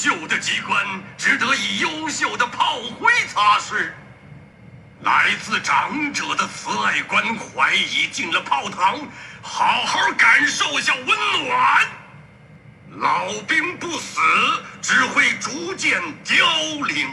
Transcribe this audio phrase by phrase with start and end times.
[0.00, 3.88] 秀的机关，值得以优秀的炮灰擦拭。
[5.02, 9.00] 来自长者的慈爱关怀已进了炮膛，
[9.42, 11.06] 好好感受一下温
[11.44, 11.84] 暖。
[12.98, 14.20] 老兵不死，
[14.80, 16.46] 只会逐渐凋
[16.86, 17.08] 零。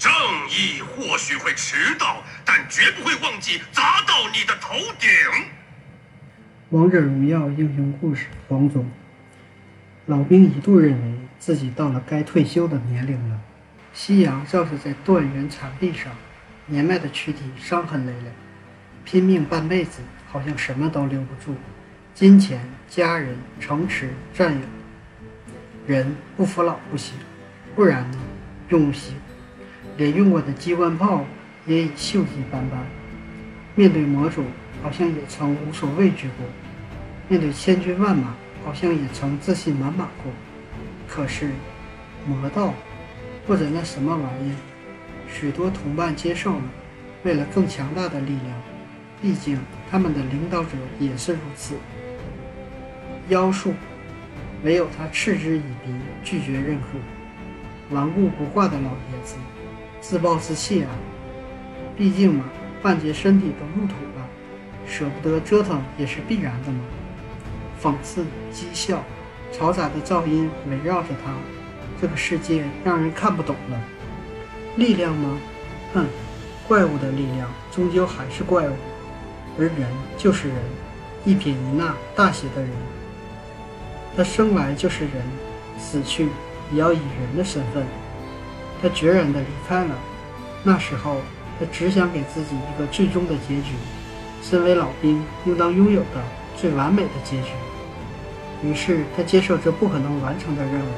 [0.00, 0.10] 正
[0.50, 5.08] 义或许会迟到，但绝不会忘记砸到你的头顶。
[6.70, 8.90] 王者荣耀英雄故事：黄总。
[10.08, 13.38] 老兵一度认为自己到了该退休的年龄了。
[13.92, 16.10] 夕阳照射在断垣残壁上，
[16.64, 18.32] 年迈的躯体伤痕累累，
[19.04, 21.54] 拼命半辈子，好像什么都留不住：
[22.14, 24.60] 金钱、家人、城池、战友。
[25.86, 27.14] 人不服老不行，
[27.74, 28.18] 不然呢？
[28.70, 29.12] 用不习。
[29.98, 31.26] 连用过的机关炮
[31.66, 32.80] 也已锈迹斑斑。
[33.74, 34.42] 面对魔主，
[34.82, 36.46] 好像也曾无所畏惧过；
[37.28, 38.34] 面对千军万马，
[38.64, 40.32] 好像也曾自信满满过。
[41.08, 41.50] 可是，
[42.26, 42.74] 魔道。
[43.46, 44.52] 或者那什么玩意，
[45.26, 46.62] 许多同伴接受了，
[47.22, 48.62] 为了更强大的力量，
[49.22, 49.58] 毕竟
[49.90, 51.74] 他们的领导者也是如此。
[53.30, 53.72] 妖术，
[54.62, 56.98] 唯有他嗤之以鼻，拒绝认可。
[57.88, 59.36] 顽固不化的老爷子，
[59.98, 60.90] 自暴自弃啊！
[61.96, 62.44] 毕竟嘛，
[62.82, 64.28] 半截身体都入土了，
[64.86, 66.80] 舍不得折腾也是必然的嘛。
[67.82, 69.02] 讽刺、讥笑、
[69.52, 71.32] 嘈杂的噪音围绕着他。
[72.00, 73.80] 这个世界让人看不懂了，
[74.76, 75.38] 力量吗？
[75.92, 76.06] 哼，
[76.68, 78.72] 怪物的力量终究还是怪物，
[79.58, 80.56] 而人就是人，
[81.24, 82.70] 一撇一捺大写的人。
[84.16, 85.12] 他生来就是人，
[85.78, 86.28] 死去
[86.72, 87.84] 也要以人的身份。
[88.80, 89.94] 他决然地离开了，
[90.62, 91.16] 那时候
[91.58, 93.74] 他只想给自己一个最终的结局，
[94.40, 96.22] 身为老兵应当拥有的
[96.60, 97.48] 最完美的结局。
[98.62, 100.90] 于是他接受这不可能完成的任务。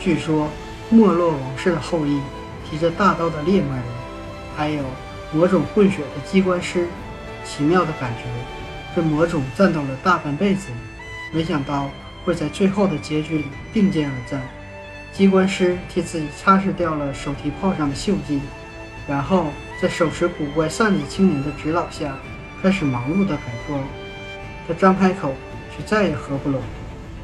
[0.00, 0.48] 据说，
[0.88, 2.20] 没落王室的后裔，
[2.68, 3.84] 提着大刀的猎魔人，
[4.56, 4.82] 还有
[5.32, 6.88] 魔种混血的机关师，
[7.44, 8.24] 奇妙的感觉，
[8.96, 10.68] 这魔种战斗了大半辈子，
[11.32, 11.90] 没想到
[12.24, 14.40] 会在最后的结局里并肩而战。
[15.12, 18.40] 机关师替自己擦拭掉了手提炮上的锈迹，
[19.06, 19.46] 然后
[19.80, 22.16] 在手持古怪扇子青年的指导下，
[22.62, 23.80] 开始忙碌的改装。
[24.66, 25.34] 他张开口，
[25.76, 26.60] 却再也合不拢。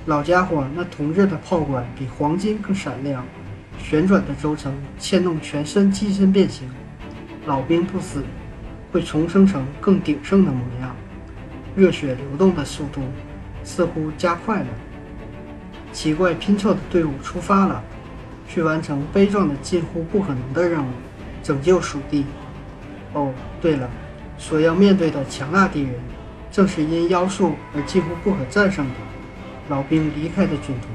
[0.06, 3.24] 老家伙，那铜制的炮管比黄金更闪亮，
[3.78, 6.68] 旋转的轴承牵动全身机身变形。
[7.46, 8.22] 老兵不死，
[8.92, 10.94] 会重生成更鼎盛的模样。
[11.76, 13.00] 热血流动的速度
[13.62, 14.66] 似乎加快了。
[15.92, 17.82] 奇怪拼凑的队伍出发了，
[18.48, 20.90] 去完成悲壮的近乎不可能的任务，
[21.42, 22.26] 拯救蜀地。
[23.12, 23.88] 哦，对了，
[24.38, 25.94] 所要面对的强大敌人，
[26.50, 28.94] 正是因妖术而几乎不可战胜的。
[29.68, 30.88] 老兵离开的军团，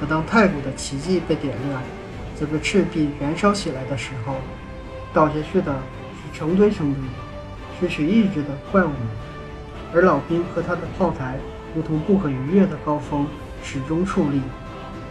[0.00, 1.80] 可当太古的奇迹被点亮，
[2.38, 4.34] 这个赤壁燃烧起来的时候，
[5.12, 7.08] 倒下去的是成堆成堆的
[7.78, 8.98] 失去意志的怪物们，
[9.94, 11.38] 而老兵和他的炮台
[11.76, 13.24] 如同不可逾越的高峰，
[13.62, 14.40] 始终矗立，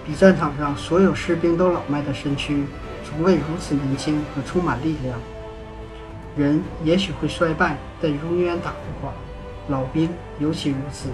[0.06, 2.66] 比战场上所有士兵都老迈的身躯，
[3.06, 5.18] 从未如此年轻和充满力量。
[6.36, 9.14] 人也许会衰败，但永远打不垮。
[9.68, 11.10] 老兵尤其如此。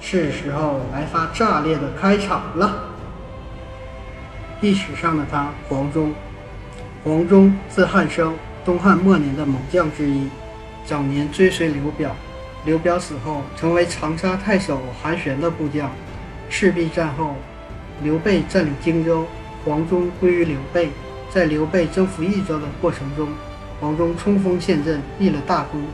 [0.00, 2.84] 是时候来发炸裂的开场了。
[4.60, 6.12] 历史上的他，黄忠，
[7.02, 8.34] 黄忠字汉升，
[8.64, 10.28] 东汉末年的猛将之一，
[10.84, 12.14] 早年追随刘表，
[12.64, 15.90] 刘表死后成为长沙太守韩玄的部将。
[16.50, 17.36] 赤壁战后，
[18.02, 19.26] 刘备占领荆州，
[19.64, 20.90] 黄忠归于刘备。
[21.30, 23.28] 在刘备征服益州的过程中，
[23.84, 25.84] 黄忠冲锋陷阵，立了大功。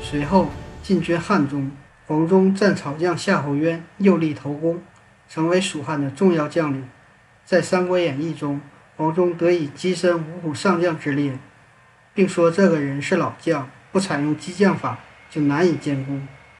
[0.00, 0.50] 随后
[0.82, 1.70] 进军汉中。
[2.08, 4.82] 黄忠战曹将夏侯渊，又立头功，
[5.28, 6.88] 成为蜀汉的重要将领。
[7.44, 8.60] 在《三国演义》中，
[8.96, 11.38] 黄忠得以跻身五虎上将之列，
[12.12, 14.98] 并说这个人是老将，不采用激将法
[15.30, 16.26] 就难以建功。